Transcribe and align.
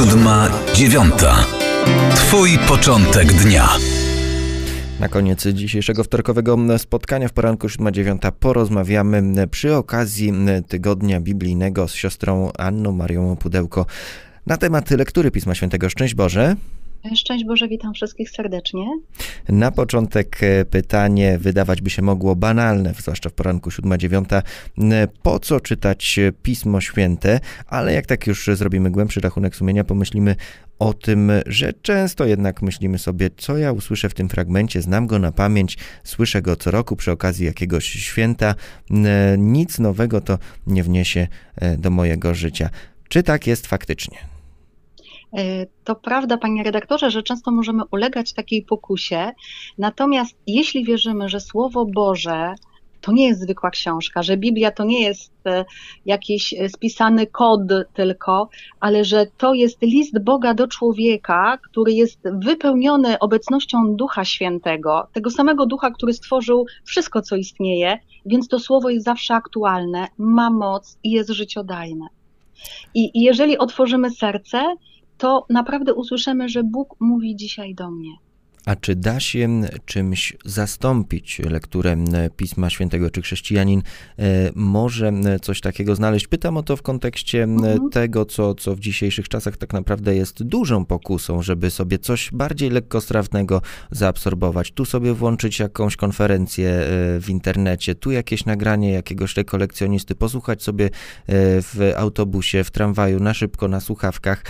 siódma, 0.00 0.48
dziewiąta. 0.74 1.46
Twój 2.14 2.58
początek 2.68 3.32
dnia. 3.32 3.68
Na 5.00 5.08
koniec 5.08 5.46
dzisiejszego 5.46 6.04
wtorkowego 6.04 6.78
spotkania 6.78 7.28
w 7.28 7.32
poranku 7.32 7.66
7.9 7.66 8.32
porozmawiamy 8.32 9.48
przy 9.48 9.76
okazji 9.76 10.32
tygodnia 10.68 11.20
biblijnego 11.20 11.88
z 11.88 11.94
siostrą 11.94 12.52
Anną 12.58 12.92
Marią 12.92 13.36
Pudełko 13.36 13.86
na 14.46 14.56
temat 14.56 14.90
lektury 14.90 15.30
Pisma 15.30 15.54
Świętego. 15.54 15.90
Szczęść 15.90 16.14
Boże. 16.14 16.56
Szczęść 17.14 17.44
Boże, 17.44 17.68
witam 17.68 17.94
wszystkich 17.94 18.30
serdecznie. 18.30 18.86
Na 19.48 19.70
początek 19.70 20.42
e, 20.42 20.64
pytanie 20.64 21.38
wydawać 21.38 21.82
by 21.82 21.90
się 21.90 22.02
mogło 22.02 22.36
banalne, 22.36 22.94
zwłaszcza 22.98 23.30
w 23.30 23.32
poranku 23.32 23.70
7-9. 23.70 24.42
Po 25.22 25.38
co 25.38 25.60
czytać 25.60 26.20
Pismo 26.42 26.80
Święte? 26.80 27.40
Ale 27.66 27.92
jak 27.92 28.06
tak 28.06 28.26
już 28.26 28.46
zrobimy 28.54 28.90
głębszy 28.90 29.20
rachunek 29.20 29.56
sumienia, 29.56 29.84
pomyślimy 29.84 30.36
o 30.78 30.92
tym, 30.92 31.32
że 31.46 31.72
często 31.72 32.24
jednak 32.24 32.62
myślimy 32.62 32.98
sobie, 32.98 33.30
co 33.36 33.58
ja 33.58 33.72
usłyszę 33.72 34.08
w 34.08 34.14
tym 34.14 34.28
fragmencie, 34.28 34.82
znam 34.82 35.06
go 35.06 35.18
na 35.18 35.32
pamięć, 35.32 35.78
słyszę 36.04 36.42
go 36.42 36.56
co 36.56 36.70
roku 36.70 36.96
przy 36.96 37.10
okazji 37.10 37.46
jakiegoś 37.46 37.84
święta. 37.84 38.54
Nic 39.38 39.78
nowego 39.78 40.20
to 40.20 40.38
nie 40.66 40.82
wniesie 40.82 41.28
e, 41.56 41.76
do 41.76 41.90
mojego 41.90 42.34
życia. 42.34 42.70
Czy 43.08 43.22
tak 43.22 43.46
jest 43.46 43.66
faktycznie? 43.66 44.29
E, 45.36 45.66
to 45.84 45.94
prawda, 45.94 46.36
panie 46.36 46.62
redaktorze, 46.62 47.10
że 47.10 47.22
często 47.22 47.50
możemy 47.50 47.82
ulegać 47.90 48.32
takiej 48.32 48.62
pokusie. 48.62 49.32
Natomiast 49.78 50.36
jeśli 50.46 50.84
wierzymy, 50.84 51.28
że 51.28 51.40
Słowo 51.40 51.86
Boże 51.86 52.54
to 53.00 53.12
nie 53.12 53.26
jest 53.26 53.40
zwykła 53.40 53.70
książka, 53.70 54.22
że 54.22 54.36
Biblia 54.36 54.70
to 54.70 54.84
nie 54.84 55.02
jest 55.02 55.32
e, 55.46 55.64
jakiś 56.06 56.54
spisany 56.68 57.26
kod 57.26 57.60
tylko, 57.94 58.48
ale 58.80 59.04
że 59.04 59.26
to 59.38 59.54
jest 59.54 59.82
list 59.82 60.18
Boga 60.18 60.54
do 60.54 60.68
człowieka, 60.68 61.58
który 61.70 61.92
jest 61.92 62.18
wypełniony 62.24 63.18
obecnością 63.18 63.96
Ducha 63.96 64.24
Świętego, 64.24 65.08
tego 65.12 65.30
samego 65.30 65.66
Ducha, 65.66 65.90
który 65.90 66.12
stworzył 66.12 66.66
wszystko, 66.84 67.22
co 67.22 67.36
istnieje, 67.36 67.98
więc 68.26 68.48
to 68.48 68.58
słowo 68.58 68.90
jest 68.90 69.04
zawsze 69.04 69.34
aktualne, 69.34 70.08
ma 70.18 70.50
moc 70.50 70.98
i 71.04 71.10
jest 71.10 71.30
życiodajne. 71.30 72.06
I, 72.94 73.18
i 73.18 73.22
jeżeli 73.22 73.58
otworzymy 73.58 74.10
serce, 74.10 74.74
to 75.20 75.46
naprawdę 75.50 75.94
usłyszymy, 75.94 76.48
że 76.48 76.62
Bóg 76.64 76.96
mówi 77.00 77.36
dzisiaj 77.36 77.74
do 77.74 77.90
mnie. 77.90 78.10
A 78.66 78.76
czy 78.76 78.96
da 78.96 79.20
się 79.20 79.60
czymś 79.84 80.36
zastąpić 80.44 81.38
lekturę 81.38 81.96
Pisma 82.36 82.70
Świętego? 82.70 83.10
Czy 83.10 83.22
chrześcijanin 83.22 83.82
e, 84.18 84.22
może 84.54 85.12
coś 85.42 85.60
takiego 85.60 85.94
znaleźć? 85.94 86.26
Pytam 86.26 86.56
o 86.56 86.62
to 86.62 86.76
w 86.76 86.82
kontekście 86.82 87.42
mhm. 87.42 87.90
tego, 87.90 88.24
co, 88.24 88.54
co 88.54 88.74
w 88.74 88.80
dzisiejszych 88.80 89.28
czasach 89.28 89.56
tak 89.56 89.72
naprawdę 89.72 90.16
jest 90.16 90.42
dużą 90.42 90.84
pokusą, 90.84 91.42
żeby 91.42 91.70
sobie 91.70 91.98
coś 91.98 92.30
bardziej 92.32 92.70
lekkostrawnego 92.70 93.62
zaabsorbować. 93.90 94.72
Tu 94.72 94.84
sobie 94.84 95.14
włączyć 95.14 95.58
jakąś 95.58 95.96
konferencję 95.96 96.70
e, 96.70 96.84
w 97.20 97.26
internecie, 97.28 97.94
tu 97.94 98.10
jakieś 98.10 98.44
nagranie 98.44 98.92
jakiegoś 98.92 99.36
rekolekcjonisty, 99.36 100.14
posłuchać 100.14 100.62
sobie 100.62 100.84
e, 100.84 100.90
w 101.62 101.92
autobusie, 101.96 102.64
w 102.64 102.70
tramwaju, 102.70 103.20
na 103.20 103.34
szybko, 103.34 103.68
na 103.68 103.80
słuchawkach. 103.80 104.44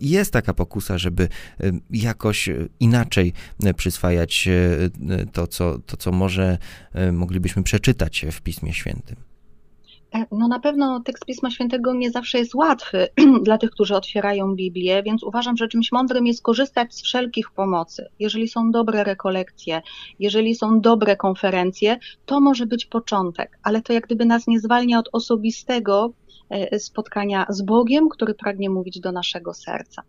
Jest 0.00 0.32
taka 0.32 0.54
pokusa, 0.54 0.98
żeby 0.98 1.28
jakoś 1.90 2.48
inaczej 2.80 3.30
E, 3.30 3.32
przyswajać 3.76 4.48
e, 4.48 4.84
e, 5.14 5.26
to, 5.26 5.46
co, 5.46 5.78
to, 5.78 5.96
co 5.96 6.12
może 6.12 6.58
moglibyśmy 7.12 7.62
przeczytać 7.62 8.26
w 8.32 8.40
Pismie 8.40 8.72
Świętym. 8.72 9.16
No 10.32 10.48
na 10.48 10.60
pewno 10.60 11.00
tekst 11.00 11.24
Pisma 11.24 11.50
Świętego 11.50 11.94
nie 11.94 12.10
zawsze 12.10 12.38
jest 12.38 12.54
łatwy 12.54 13.08
dla 13.42 13.58
tych, 13.58 13.70
którzy 13.70 13.96
otwierają 13.96 14.54
Biblię, 14.54 15.02
więc 15.02 15.22
uważam, 15.22 15.56
że 15.56 15.68
czymś 15.68 15.92
mądrym 15.92 16.26
jest 16.26 16.42
korzystać 16.42 16.94
z 16.94 17.02
wszelkich 17.02 17.50
pomocy. 17.50 18.08
Jeżeli 18.18 18.48
są 18.48 18.70
dobre 18.70 19.04
rekolekcje, 19.04 19.82
jeżeli 20.18 20.54
są 20.54 20.80
dobre 20.80 21.16
konferencje, 21.16 21.98
to 22.26 22.40
może 22.40 22.66
być 22.66 22.86
początek, 22.86 23.58
ale 23.62 23.82
to 23.82 23.92
jak 23.92 24.06
gdyby 24.06 24.24
nas 24.24 24.46
nie 24.46 24.60
zwalnia 24.60 24.98
od 24.98 25.08
osobistego 25.12 26.12
spotkania 26.78 27.46
z 27.48 27.62
Bogiem, 27.62 28.08
który 28.08 28.34
pragnie 28.34 28.70
mówić 28.70 29.00
do 29.00 29.12
naszego 29.12 29.54
serca. 29.54 30.02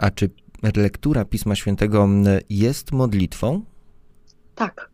A 0.00 0.10
czy 0.10 0.30
lektura 0.76 1.24
Pisma 1.24 1.54
Świętego 1.54 2.08
jest 2.50 2.92
modlitwą? 2.92 3.64
Tak. 4.54 4.90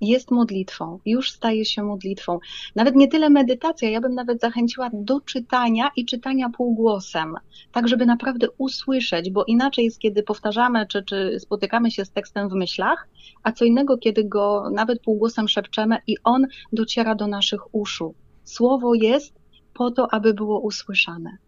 Jest 0.00 0.30
modlitwą, 0.30 0.98
już 1.06 1.32
staje 1.32 1.64
się 1.64 1.82
modlitwą. 1.82 2.38
Nawet 2.74 2.96
nie 2.96 3.08
tyle 3.08 3.30
medytacja, 3.30 3.90
ja 3.90 4.00
bym 4.00 4.14
nawet 4.14 4.40
zachęciła 4.40 4.90
do 4.92 5.20
czytania 5.20 5.90
i 5.96 6.06
czytania 6.06 6.50
półgłosem, 6.56 7.34
tak 7.72 7.88
żeby 7.88 8.06
naprawdę 8.06 8.46
usłyszeć, 8.58 9.30
bo 9.30 9.44
inaczej 9.44 9.84
jest, 9.84 9.98
kiedy 9.98 10.22
powtarzamy 10.22 10.86
czy, 10.86 11.02
czy 11.02 11.40
spotykamy 11.40 11.90
się 11.90 12.04
z 12.04 12.10
tekstem 12.10 12.48
w 12.48 12.52
myślach, 12.52 13.08
a 13.42 13.52
co 13.52 13.64
innego, 13.64 13.98
kiedy 13.98 14.24
go 14.24 14.70
nawet 14.72 15.02
półgłosem 15.02 15.48
szepczemy 15.48 15.98
i 16.06 16.16
on 16.24 16.46
dociera 16.72 17.14
do 17.14 17.26
naszych 17.26 17.74
uszu. 17.74 18.14
Słowo 18.44 18.94
jest 18.94 19.34
po 19.74 19.90
to, 19.90 20.14
aby 20.14 20.34
było 20.34 20.60
usłyszane. 20.60 21.38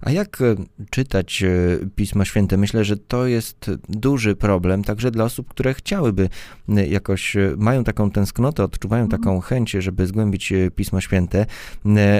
A 0.00 0.10
jak 0.10 0.40
e, 0.40 0.54
czytać 0.90 1.42
e, 1.42 1.48
Pismo 1.96 2.24
Święte? 2.24 2.56
Myślę, 2.56 2.84
że 2.84 2.96
to 2.96 3.26
jest 3.26 3.70
duży 3.88 4.36
problem 4.36 4.84
także 4.84 5.10
dla 5.10 5.24
osób, 5.24 5.48
które 5.48 5.74
chciałyby 5.74 6.28
e, 6.68 6.86
jakoś, 6.86 7.36
mają 7.56 7.84
taką 7.84 8.10
tęsknotę, 8.10 8.64
odczuwają 8.64 9.04
mhm. 9.04 9.22
taką 9.22 9.40
chęć, 9.40 9.70
żeby 9.70 10.06
zgłębić 10.06 10.52
Pismo 10.76 11.00
Święte, 11.00 11.46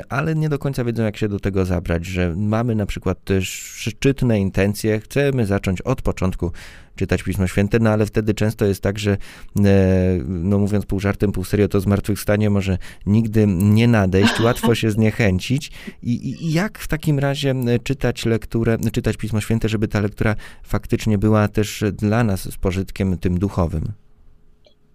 ale 0.09 0.35
nie 0.35 0.49
do 0.49 0.59
końca 0.59 0.85
wiedzą, 0.85 1.03
jak 1.03 1.17
się 1.17 1.29
do 1.29 1.41
tego 1.41 1.65
zabrać, 1.65 2.07
że 2.07 2.35
mamy 2.37 2.75
na 2.75 2.87
przykład 2.87 3.25
też 3.25 3.49
szczytne 3.63 4.41
intencje, 4.41 5.01
chcemy 5.01 5.47
zacząć 5.47 5.83
od 5.83 6.03
początku 6.03 6.53
czytać 7.01 7.23
Pismo 7.23 7.47
Święte, 7.47 7.79
no 7.79 7.91
ale 7.91 8.07
wtedy 8.07 8.35
często 8.35 8.65
jest 8.65 8.83
tak, 8.83 8.99
że 8.99 9.13
e, 9.13 10.19
no 10.27 10.59
mówiąc 10.59 10.87
pół 10.87 11.01
żartem, 11.01 11.33
pół 11.33 11.45
serio, 11.45 11.69
to 11.69 11.81
zmartwychwstanie 11.81 12.51
może 12.51 12.79
nigdy 13.07 13.47
nie 13.47 13.89
nadejść, 13.89 14.41
łatwo 14.41 14.75
się 14.75 14.91
zniechęcić 14.91 15.73
I, 16.03 16.45
i 16.45 16.53
jak 16.53 16.79
w 16.79 16.89
takim 16.89 17.19
razie 17.19 17.55
czytać 17.85 18.27
lekturę, 18.27 18.79
czytać 18.93 19.17
Pismo 19.17 19.41
Święte, 19.41 19.69
żeby 19.69 19.89
ta 19.89 20.01
lektura 20.01 20.37
faktycznie 20.63 21.19
była 21.19 21.49
też 21.49 21.85
dla 21.93 22.25
nas 22.25 22.53
z 22.53 22.57
pożytkiem 22.57 23.19
tym 23.19 23.39
duchowym? 23.39 23.93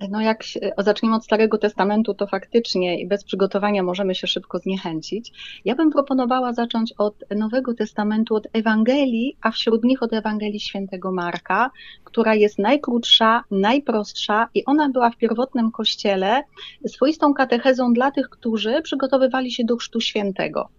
No 0.09 0.21
jak 0.21 0.43
zaczniemy 0.77 1.15
od 1.15 1.25
Starego 1.25 1.57
Testamentu, 1.57 2.13
to 2.13 2.27
faktycznie 2.27 3.07
bez 3.07 3.23
przygotowania 3.23 3.83
możemy 3.83 4.15
się 4.15 4.27
szybko 4.27 4.57
zniechęcić. 4.57 5.31
Ja 5.65 5.75
bym 5.75 5.91
proponowała 5.91 6.53
zacząć 6.53 6.93
od 6.97 7.15
Nowego 7.35 7.73
Testamentu, 7.73 8.35
od 8.35 8.47
Ewangelii, 8.53 9.37
a 9.41 9.51
wśród 9.51 9.83
nich 9.83 10.03
od 10.03 10.13
Ewangelii 10.13 10.59
Świętego 10.59 11.11
Marka, 11.11 11.71
która 12.03 12.35
jest 12.35 12.59
najkrótsza, 12.59 13.43
najprostsza 13.51 14.47
i 14.53 14.65
ona 14.65 14.89
była 14.89 15.09
w 15.09 15.17
pierwotnym 15.17 15.71
kościele 15.71 16.43
swoistą 16.87 17.33
katechezą 17.33 17.93
dla 17.93 18.11
tych, 18.11 18.29
którzy 18.29 18.81
przygotowywali 18.81 19.51
się 19.51 19.63
do 19.63 19.77
Chrztu 19.77 20.01
Świętego. 20.01 20.69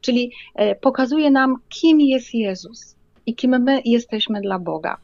Czyli 0.00 0.32
e, 0.54 0.74
pokazuje 0.74 1.30
nam, 1.30 1.56
kim 1.68 2.00
jest 2.00 2.34
Jezus 2.34 2.96
i 3.26 3.34
kim 3.34 3.62
my 3.62 3.80
jesteśmy 3.84 4.40
dla 4.40 4.58
Boga. 4.58 4.96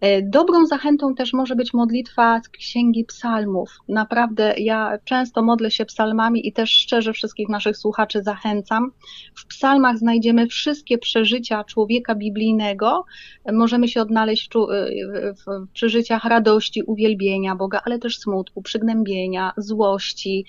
E, 0.00 0.22
dobrą 0.22 0.66
zachętą 0.66 1.14
też 1.14 1.32
może 1.32 1.56
być 1.56 1.74
modlitwa 1.74 2.40
z 2.40 2.48
Księgi 2.48 3.04
Psalmów. 3.04 3.78
Naprawdę 3.88 4.54
ja 4.58 4.98
często 5.04 5.42
modlę 5.42 5.70
się 5.70 5.84
psalmami 5.84 6.48
i 6.48 6.52
też 6.52 6.70
szczerze 6.70 7.12
wszystkich 7.12 7.48
naszych 7.48 7.76
słuchaczy 7.76 8.22
zachęcam. 8.22 8.92
W 9.34 9.46
psalmach 9.46 9.98
znajdziemy 9.98 10.46
wszystkie 10.46 10.98
przeżycia 10.98 11.64
człowieka 11.64 12.14
biblijnego. 12.14 13.04
Możemy 13.52 13.88
się 13.88 14.00
odnaleźć 14.00 14.50
w, 14.52 15.66
przeżyciach 15.72 16.24
radości, 16.24 16.82
uwielbienia 16.82 17.56
Boga, 17.56 17.80
ale 17.84 17.98
też 17.98 18.18
smutku, 18.18 18.62
przygnębienia, 18.62 19.52
złości, 19.56 20.44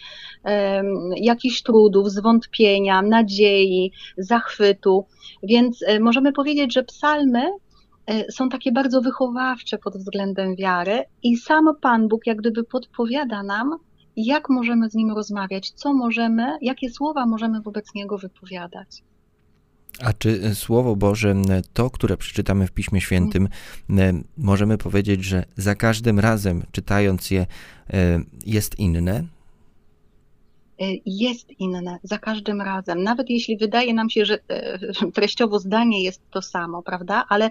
jakichś 1.15 1.61
trudów, 1.61 2.11
zwątpienia, 2.11 3.01
nadziei, 3.01 3.91
zachwytu. 4.17 5.05
Więc 5.43 5.83
e, 5.87 5.99
możemy 5.99 6.33
powiedzieć, 6.33 6.73
że 6.73 6.83
psalmy 6.83 7.41
są 8.31 8.49
takie 8.49 8.71
bardzo 8.71 9.01
wychowawcze 9.01 9.77
pod 9.77 9.97
względem 9.97 10.55
wiary 10.55 11.03
i 11.23 11.37
sam 11.37 11.65
Pan 11.81 12.07
Bóg 12.07 12.27
jak 12.27 12.37
gdyby 12.37 12.63
podpowiada 12.63 13.43
nam, 13.43 13.77
jak 14.15 14.49
możemy 14.49 14.89
z 14.89 14.93
Nim 14.93 15.11
rozmawiać, 15.11 15.71
co 15.71 15.93
możemy, 15.93 16.57
jakie 16.61 16.89
słowa 16.89 17.25
możemy 17.25 17.61
wobec 17.61 17.95
Niego 17.95 18.17
wypowiadać. 18.17 19.03
A 20.01 20.13
czy 20.13 20.55
Słowo 20.55 20.95
Boże, 20.95 21.35
to, 21.73 21.89
które 21.89 22.17
przeczytamy 22.17 22.67
w 22.67 22.71
Piśmie 22.71 23.01
Świętym, 23.01 23.49
możemy 24.37 24.77
powiedzieć, 24.77 25.23
że 25.23 25.45
za 25.55 25.75
każdym 25.75 26.19
razem 26.19 26.63
czytając 26.71 27.31
je 27.31 27.41
e, 27.93 28.19
jest 28.45 28.79
inne? 28.79 29.23
E, 30.81 30.85
jest 31.05 31.59
inne 31.59 31.99
za 32.03 32.17
każdym 32.17 32.61
razem. 32.61 33.03
Nawet 33.03 33.29
jeśli 33.29 33.57
wydaje 33.57 33.93
nam 33.93 34.09
się, 34.09 34.25
że 34.25 34.39
treściowo 35.13 35.59
zdanie 35.59 36.03
jest 36.03 36.21
to 36.31 36.41
samo, 36.41 36.81
prawda? 36.83 37.25
Ale 37.29 37.49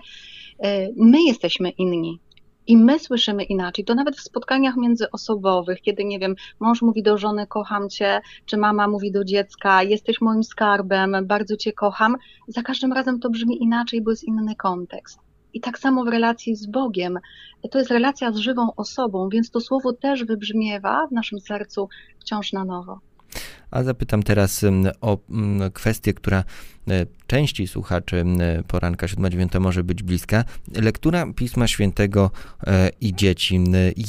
E, 0.62 0.88
my 0.96 1.22
jesteśmy 1.22 1.70
inni. 1.70 2.20
i 2.66 2.76
my 2.76 2.98
słyszymy 2.98 3.44
inaczej. 3.44 3.84
To 3.84 3.94
nawet 3.94 4.16
w 4.16 4.20
spotkaniach 4.20 4.76
międzyosobowych, 4.76 5.80
kiedy, 5.80 6.04
nie 6.04 6.18
wiem, 6.18 6.34
mąż 6.60 6.82
mówi 6.82 7.02
do 7.02 7.18
żony, 7.18 7.46
kocham 7.46 7.88
cię, 7.90 8.20
czy 8.46 8.56
mama 8.56 8.88
mówi 8.88 9.12
do 9.12 9.24
dziecka, 9.24 9.82
jesteś 9.82 10.20
moim 10.20 10.44
skarbem, 10.44 11.16
bardzo 11.26 11.56
cię 11.56 11.72
kocham. 11.72 12.16
Za 12.48 12.62
każdym 12.62 12.92
razem 12.92 13.20
to 13.20 13.30
brzmi 13.30 13.62
inaczej, 13.62 14.02
bo 14.02 14.10
jest 14.10 14.24
inny 14.24 14.56
kontekst. 14.56 15.18
I 15.54 15.60
tak 15.60 15.78
samo 15.78 16.04
w 16.04 16.08
relacji 16.08 16.56
z 16.56 16.66
Bogiem. 16.66 17.18
To 17.70 17.78
jest 17.78 17.90
relacja 17.90 18.32
z 18.32 18.36
żywą 18.36 18.68
osobą, 18.76 19.28
więc 19.28 19.50
to 19.50 19.60
słowo 19.60 19.92
też 19.92 20.24
wybrzmiewa 20.24 21.06
w 21.06 21.12
naszym 21.12 21.40
sercu 21.40 21.88
wciąż 22.20 22.52
na 22.52 22.64
nowo. 22.64 23.00
A 23.72 23.82
zapytam 23.82 24.22
teraz 24.22 24.64
o 25.00 25.18
kwestię, 25.72 26.14
która 26.14 26.44
e, 26.88 27.06
części 27.26 27.68
słuchaczy 27.68 28.24
poranka 28.68 29.06
7-9 29.06 29.60
może 29.60 29.84
być 29.84 30.02
bliska. 30.02 30.44
Lektura 30.74 31.26
Pisma 31.36 31.66
Świętego 31.66 32.30
e, 32.66 32.90
i 33.00 33.14
dzieci. 33.14 33.60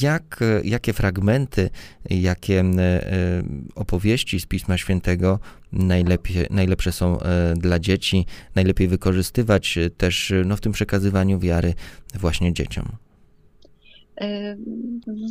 Jak, 0.01 0.39
jakie 0.63 0.94
fragmenty, 0.94 1.69
jakie 2.10 2.60
e, 2.60 3.44
opowieści 3.75 4.39
z 4.39 4.45
Pisma 4.45 4.77
Świętego 4.77 5.39
najlepiej, 5.71 6.48
najlepsze 6.50 6.92
są 6.92 7.18
dla 7.56 7.80
dzieci, 7.80 8.25
najlepiej 8.56 8.88
wykorzystywać 8.88 9.80
też 9.98 10.33
no, 10.45 10.57
w 10.57 10.62
tym 10.62 10.71
przekazywaniu 10.71 11.39
wiary 11.39 11.74
właśnie 12.13 12.54
dzieciom? 12.54 13.03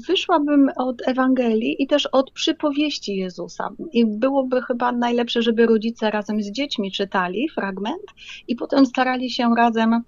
Wyszłabym 0.09 0.71
od 0.77 1.09
Ewangelii 1.09 1.83
i 1.83 1.87
też 1.87 2.07
od 2.07 2.31
przypowieści 2.31 3.17
Jezusa. 3.17 3.71
I 3.93 4.07
byłoby 4.07 4.63
chyba 4.63 4.93
najlepsze, 4.93 5.43
żeby 5.43 5.67
rodzice 5.67 6.11
razem 6.11 6.43
z 6.43 6.51
dziećmi 6.51 6.93
czytali 6.93 7.49
fragment 7.49 8.05
i 8.49 8.57
potem 8.57 8.87
starali 8.87 9.31
się 9.31 9.55
razem, 9.57 10.03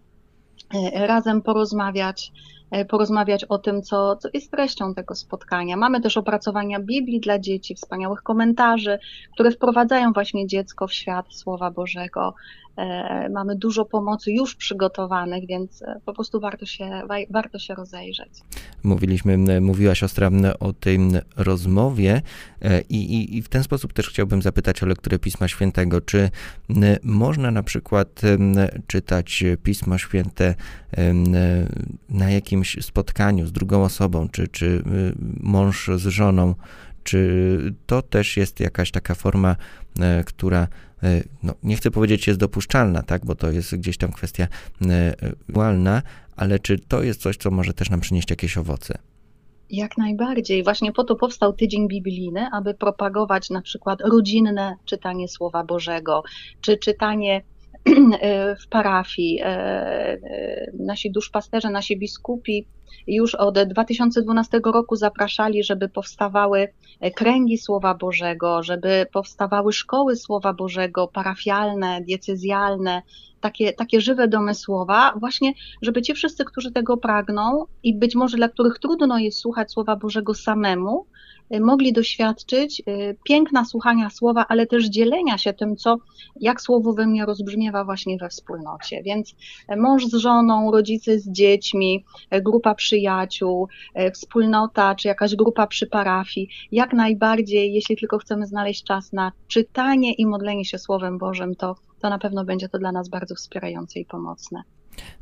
e, 0.75 1.07
razem 1.07 1.43
porozmawiać 1.43 2.33
E, 2.75 2.85
porozmawiać 2.85 3.45
o 3.45 3.59
tym, 3.59 3.83
co, 3.83 4.17
co 4.17 4.29
jest 4.35 4.51
treścią 4.51 4.95
tego 4.95 5.15
spotkania. 5.15 5.77
Mamy 5.77 6.01
też 6.01 6.17
opracowania 6.17 6.81
Biblii 6.81 7.21
dla 7.21 7.39
dzieci, 7.39 7.75
wspaniałych 7.75 8.23
komentarzy, 8.23 8.99
które 9.33 9.51
wprowadzają 9.51 10.13
właśnie 10.13 10.47
dziecko 10.47 10.87
w 10.87 10.93
świat 10.93 11.27
Słowa 11.35 11.71
Bożego. 11.71 12.35
E, 12.77 13.29
mamy 13.29 13.57
dużo 13.57 13.85
pomocy 13.85 14.33
już 14.33 14.55
przygotowanych, 14.55 15.47
więc 15.47 15.83
e, 15.83 16.01
po 16.05 16.13
prostu 16.13 16.41
warto 16.41 16.67
się, 16.67 17.03
warto 17.31 17.59
się 17.59 17.75
rozejrzeć. 17.75 18.31
Mówiliśmy, 18.83 19.61
mówiła 19.61 19.95
siostra 19.95 20.31
o 20.61 20.73
tej 20.73 20.99
rozmowie 21.37 22.23
i, 22.89 22.97
i, 22.97 23.37
i 23.37 23.43
w 23.43 23.49
ten 23.49 23.63
sposób 23.63 23.93
też 23.93 24.09
chciałbym 24.09 24.43
zapytać 24.43 24.83
o 24.83 24.87
lekturę 24.87 25.19
Pisma 25.19 25.49
Świętego. 25.49 26.01
Czy 26.01 26.31
można 27.03 27.51
na 27.51 27.63
przykład 27.63 28.21
czytać 28.87 29.45
Pismo 29.63 29.99
Święte 29.99 30.55
na 32.09 32.31
jakimś 32.31 32.85
spotkaniu 32.85 33.47
z 33.47 33.53
drugą 33.53 33.83
osobą, 33.83 34.29
czy, 34.29 34.49
czy 34.49 34.83
mąż 35.41 35.91
z 35.97 36.07
żoną, 36.07 36.55
czy 37.05 37.75
to 37.87 38.03
też 38.03 38.37
jest 38.37 38.61
jakaś 38.61 38.91
taka 38.91 39.15
forma, 39.15 39.57
e, 40.01 40.25
która, 40.25 40.63
e, 40.63 40.69
no, 41.43 41.55
nie 41.63 41.77
chcę 41.77 41.91
powiedzieć 41.91 42.27
jest 42.27 42.41
dopuszczalna, 42.41 43.03
tak, 43.03 43.25
bo 43.25 43.35
to 43.35 43.51
jest 43.51 43.77
gdzieś 43.77 43.97
tam 43.97 44.13
kwestia 44.13 44.47
aktualna, 45.49 46.03
ale 46.37 46.59
czy 46.59 46.79
to 46.79 47.03
jest 47.03 47.21
coś, 47.21 47.37
co 47.37 47.51
może 47.51 47.75
też 47.75 47.91
nam 47.91 48.01
przynieść 48.01 48.31
jakieś 48.31 48.59
owoce? 48.59 48.99
Jak 49.71 49.99
najbardziej. 49.99 50.65
Właśnie 50.65 50.93
po 50.93 51.05
to 51.05 51.17
powstał 51.17 51.53
Tydzień 51.53 51.89
Biblijny, 51.89 52.47
aby 52.53 52.75
propagować 52.75 53.51
na 53.51 53.63
przykład 53.63 54.01
rodzinne 54.01 54.77
czytanie 54.85 55.29
Słowa 55.29 55.65
Bożego, 55.65 56.23
czy 56.61 56.77
czytanie 56.77 57.43
w 58.65 58.69
parafii. 58.69 59.41
E, 59.43 59.47
e, 59.47 60.71
nasi 60.79 61.11
duszpasterze, 61.11 61.71
nasi 61.71 61.99
biskupi 61.99 62.67
już 63.07 63.35
od 63.35 63.59
2012 63.59 64.61
roku 64.65 64.97
zapraszali, 64.97 65.65
żeby 65.65 65.89
powstawały 65.89 66.69
kręgi 67.17 67.59
Słowa 67.59 67.95
Bożego, 67.95 68.63
żeby 68.63 69.07
powstawały 69.13 69.73
szkoły 69.73 70.17
Słowa 70.17 70.53
Bożego, 70.53 71.09
parafialne, 71.09 72.01
diecezjalne, 72.01 73.03
takie, 73.41 73.73
takie 73.73 74.01
żywe 74.01 74.29
domy 74.29 74.55
słowa, 74.55 75.13
właśnie, 75.21 75.53
żeby 75.83 76.03
ci 76.03 76.15
wszyscy, 76.15 76.45
którzy 76.45 76.73
tego 76.73 76.97
pragną 76.97 77.65
i 77.83 77.99
być 77.99 78.15
może 78.15 78.37
dla 78.37 78.49
których 78.49 78.79
trudno 78.79 79.19
jest 79.19 79.39
słuchać 79.39 79.73
Słowa 79.73 79.97
Bożego 79.97 80.35
samemu, 80.35 81.07
mogli 81.61 81.93
doświadczyć 81.93 82.83
y, 82.89 83.17
piękna 83.25 83.65
słuchania 83.65 84.11
słowa, 84.11 84.47
ale 84.49 84.67
też 84.67 84.89
dzielenia 84.89 85.39
się 85.39 85.53
tym, 85.53 85.77
co, 85.77 85.97
jak 86.41 86.61
słowo 86.61 86.93
we 86.93 87.07
mnie 87.07 87.27
rozbrzmiewa 87.27 87.85
właśnie 87.85 88.19
we 88.19 88.29
wspólnocie. 88.29 89.03
Więc 89.03 89.35
e, 89.69 89.77
mąż 89.77 90.07
z 90.07 90.15
żoną, 90.15 90.71
rodzice 90.71 91.19
z 91.19 91.31
dziećmi, 91.31 92.05
e, 92.31 92.43
grupa 92.43 92.75
przyjaciół, 92.75 93.69
e, 93.95 94.11
wspólnota 94.11 94.95
czy 94.95 95.09
jakaś 95.09 95.37
grupa 95.37 95.67
przy 95.67 95.87
parafii, 95.87 96.49
jak 96.73 96.93
najbardziej, 96.93 97.73
jeśli 97.73 97.97
tylko 97.97 98.19
chcemy 98.19 98.47
znaleźć 98.47 98.85
czas 98.85 99.13
na 99.13 99.33
czytanie 99.49 100.13
i 100.13 100.27
modlenie 100.27 100.65
się 100.65 100.79
Słowem 100.79 101.19
Bożym, 101.19 101.55
to, 101.55 101.77
to 102.01 102.11
na 102.11 102.19
pewno 102.19 102.45
będzie 102.45 102.69
to 102.69 102.79
dla 102.79 102.93
nas 102.93 103.09
bardzo 103.09 103.35
wspierające 103.35 104.01
i 104.01 104.05
pomocne. 104.05 104.63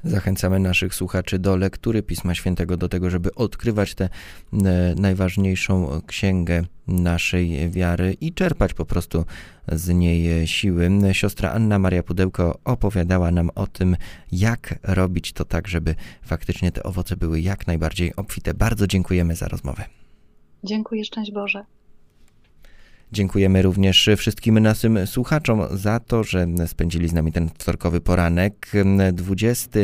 Zachęcamy 0.04 0.58
naszych 0.58 0.94
słuchaczy 0.94 1.38
do 1.38 1.56
lektury 1.56 2.02
Pisma 2.02 2.34
Świętego, 2.34 2.76
do 2.76 2.88
tego, 2.88 3.10
żeby 3.10 3.34
odkrywać 3.34 3.94
tę 3.94 4.04
e, 4.04 4.58
najważniejszą 4.96 6.00
księgę 6.06 6.64
naszej 6.86 7.70
wiary 7.70 8.16
i 8.20 8.32
czerpać 8.32 8.74
po 8.74 8.84
prostu 8.84 9.24
z 9.68 9.88
niej 9.88 10.46
siły. 10.46 10.90
Siostra 11.12 11.52
Anna 11.52 11.78
Maria 11.78 12.02
Pudełko 12.02 12.58
opowiadała 12.64 13.30
nam 13.30 13.50
o 13.54 13.66
tym, 13.66 13.96
jak 14.32 14.78
robić 14.82 15.32
to 15.32 15.44
tak, 15.44 15.68
żeby 15.68 15.94
faktycznie 16.22 16.72
te 16.72 16.82
owoce 16.82 17.16
były 17.16 17.40
jak 17.40 17.66
najbardziej 17.66 18.16
obfite. 18.16 18.54
Bardzo 18.54 18.86
dziękujemy 18.86 19.36
za 19.36 19.48
rozmowę. 19.48 19.84
Dziękuję, 20.64 21.04
szczęść 21.04 21.32
Boże. 21.32 21.64
Dziękujemy 23.12 23.62
również 23.62 24.10
wszystkim 24.16 24.58
naszym 24.58 25.06
słuchaczom 25.06 25.62
za 25.70 26.00
to, 26.00 26.24
że 26.24 26.46
spędzili 26.66 27.08
z 27.08 27.12
nami 27.12 27.32
ten 27.32 27.48
wtorkowy 27.58 28.00
poranek. 28.00 28.72
20 29.12 29.80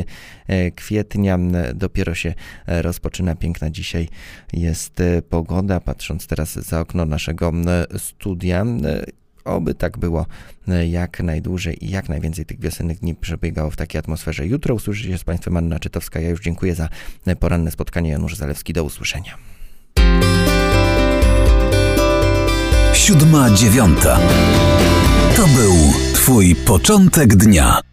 kwietnia 0.75 1.39
dopiero 1.75 2.15
się 2.15 2.35
rozpoczyna. 2.67 3.35
Piękna 3.35 3.71
dzisiaj 3.71 4.09
jest 4.53 5.03
pogoda. 5.29 5.81
Patrząc 5.81 6.27
teraz 6.27 6.53
za 6.55 6.81
okno 6.81 7.05
naszego 7.05 7.53
studia, 7.99 8.67
oby 9.45 9.75
tak 9.75 9.99
było 9.99 10.27
jak 10.89 11.21
najdłużej 11.21 11.85
i 11.85 11.91
jak 11.91 12.09
najwięcej 12.09 12.47
tych 12.47 12.61
wiosennych 12.61 12.99
dni 12.99 13.15
przebiegało 13.15 13.71
w 13.71 13.77
takiej 13.77 13.99
atmosferze. 13.99 14.47
Jutro 14.47 14.75
usłyszy 14.75 15.09
się 15.09 15.19
z 15.19 15.25
Państwem 15.25 15.57
Anna 15.57 15.79
Czytowska. 15.79 16.21
Ja 16.21 16.29
już 16.29 16.41
dziękuję 16.41 16.75
za 16.75 16.89
poranne 17.41 17.71
spotkanie. 17.71 18.11
Janusz 18.11 18.37
Zalewski, 18.37 18.73
do 18.73 18.85
usłyszenia. 18.85 19.37
Siódma 22.99 23.51
dziewiąta. 23.51 24.19
To 25.37 25.43
był 25.43 25.75
Twój 26.15 26.55
początek 26.55 27.37
dnia. 27.37 27.88